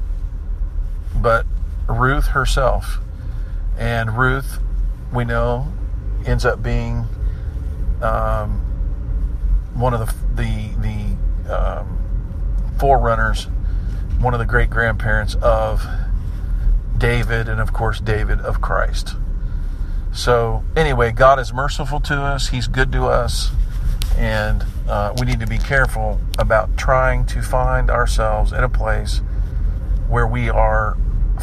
But 1.15 1.45
Ruth 1.87 2.27
herself. 2.27 2.99
And 3.77 4.17
Ruth, 4.17 4.59
we 5.13 5.25
know, 5.25 5.71
ends 6.25 6.45
up 6.45 6.63
being 6.63 7.05
um, 8.01 8.61
one 9.73 9.93
of 9.93 9.99
the 9.99 10.15
the 10.35 11.15
the 11.45 11.53
um, 11.53 11.97
forerunners, 12.79 13.45
one 14.19 14.33
of 14.33 14.39
the 14.39 14.45
great 14.45 14.69
grandparents 14.69 15.35
of 15.35 15.85
David, 16.97 17.49
and 17.49 17.59
of 17.59 17.73
course 17.73 17.99
David 17.99 18.39
of 18.41 18.61
Christ. 18.61 19.15
So, 20.15 20.63
anyway, 20.77 21.11
God 21.11 21.39
is 21.39 21.51
merciful 21.51 21.99
to 21.99 22.15
us, 22.15 22.47
He's 22.47 22.67
good 22.67 22.89
to 22.93 23.03
us, 23.03 23.51
and 24.17 24.63
uh, 24.87 25.13
we 25.19 25.25
need 25.25 25.41
to 25.41 25.45
be 25.45 25.57
careful 25.57 26.21
about 26.39 26.77
trying 26.77 27.25
to 27.27 27.41
find 27.41 27.89
ourselves 27.89 28.53
in 28.53 28.63
a 28.63 28.69
place 28.69 29.17
where 30.07 30.25
we 30.25 30.49
are 30.49 30.95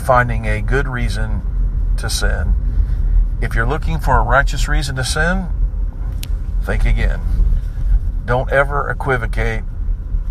finding 0.07 0.47
a 0.47 0.63
good 0.63 0.89
reason 0.89 1.43
to 1.99 2.09
sin. 2.09 2.55
If 3.43 3.55
you're 3.55 3.67
looking 3.67 3.99
for 3.99 4.17
a 4.17 4.23
righteous 4.23 4.67
reason 4.69 4.97
to 4.97 5.05
sin, 5.05 5.49
think 6.65 6.87
again. 6.87 7.21
Don't 8.25 8.51
ever 8.51 8.89
equivocate 8.89 9.65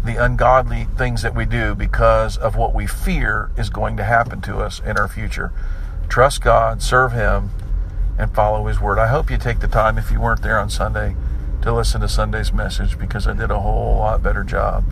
the 0.03 0.15
ungodly 0.15 0.87
things 0.97 1.21
that 1.21 1.35
we 1.35 1.45
do 1.45 1.75
because 1.75 2.37
of 2.37 2.55
what 2.55 2.73
we 2.73 2.87
fear 2.87 3.51
is 3.55 3.69
going 3.69 3.97
to 3.97 4.03
happen 4.03 4.41
to 4.41 4.57
us 4.57 4.81
in 4.83 4.97
our 4.97 5.07
future. 5.07 5.53
Trust 6.09 6.41
God, 6.41 6.81
serve 6.81 7.11
Him, 7.11 7.51
and 8.21 8.33
follow 8.35 8.67
His 8.67 8.79
Word. 8.79 8.99
I 8.99 9.07
hope 9.07 9.31
you 9.31 9.37
take 9.37 9.59
the 9.59 9.67
time, 9.67 9.97
if 9.97 10.11
you 10.11 10.21
weren't 10.21 10.43
there 10.43 10.59
on 10.59 10.69
Sunday, 10.69 11.15
to 11.63 11.73
listen 11.73 12.01
to 12.01 12.07
Sunday's 12.07 12.53
message 12.53 12.97
because 12.97 13.27
I 13.27 13.33
did 13.33 13.49
a 13.49 13.59
whole 13.59 13.97
lot 13.97 14.21
better 14.21 14.43
job 14.43 14.83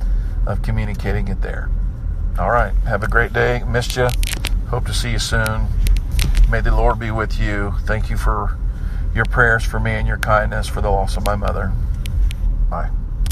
of 0.48 0.64
communicating 0.64 1.28
it 1.28 1.42
there. 1.42 1.70
All 2.40 2.50
right. 2.50 2.74
Have 2.86 3.04
a 3.04 3.08
great 3.08 3.32
day. 3.32 3.64
Missed 3.68 3.96
you. 3.98 4.10
Hope 4.70 4.86
to 4.88 4.94
see 4.94 5.12
you 5.12 5.20
soon. 5.20 5.68
May 6.50 6.62
the 6.62 6.76
Lord 6.76 7.00
be 7.00 7.12
with 7.12 7.40
you. 7.40 7.76
Thank 7.86 8.10
you 8.10 8.18
for 8.18 8.58
your 9.14 9.26
prayers 9.26 9.64
for 9.64 9.80
me 9.80 9.92
and 9.92 10.08
your 10.08 10.18
kindness 10.18 10.68
for 10.68 10.82
the 10.82 10.90
loss 10.90 11.16
of 11.16 11.26
my 11.26 11.36
mother. 11.36 11.72
Bye. 12.70 12.90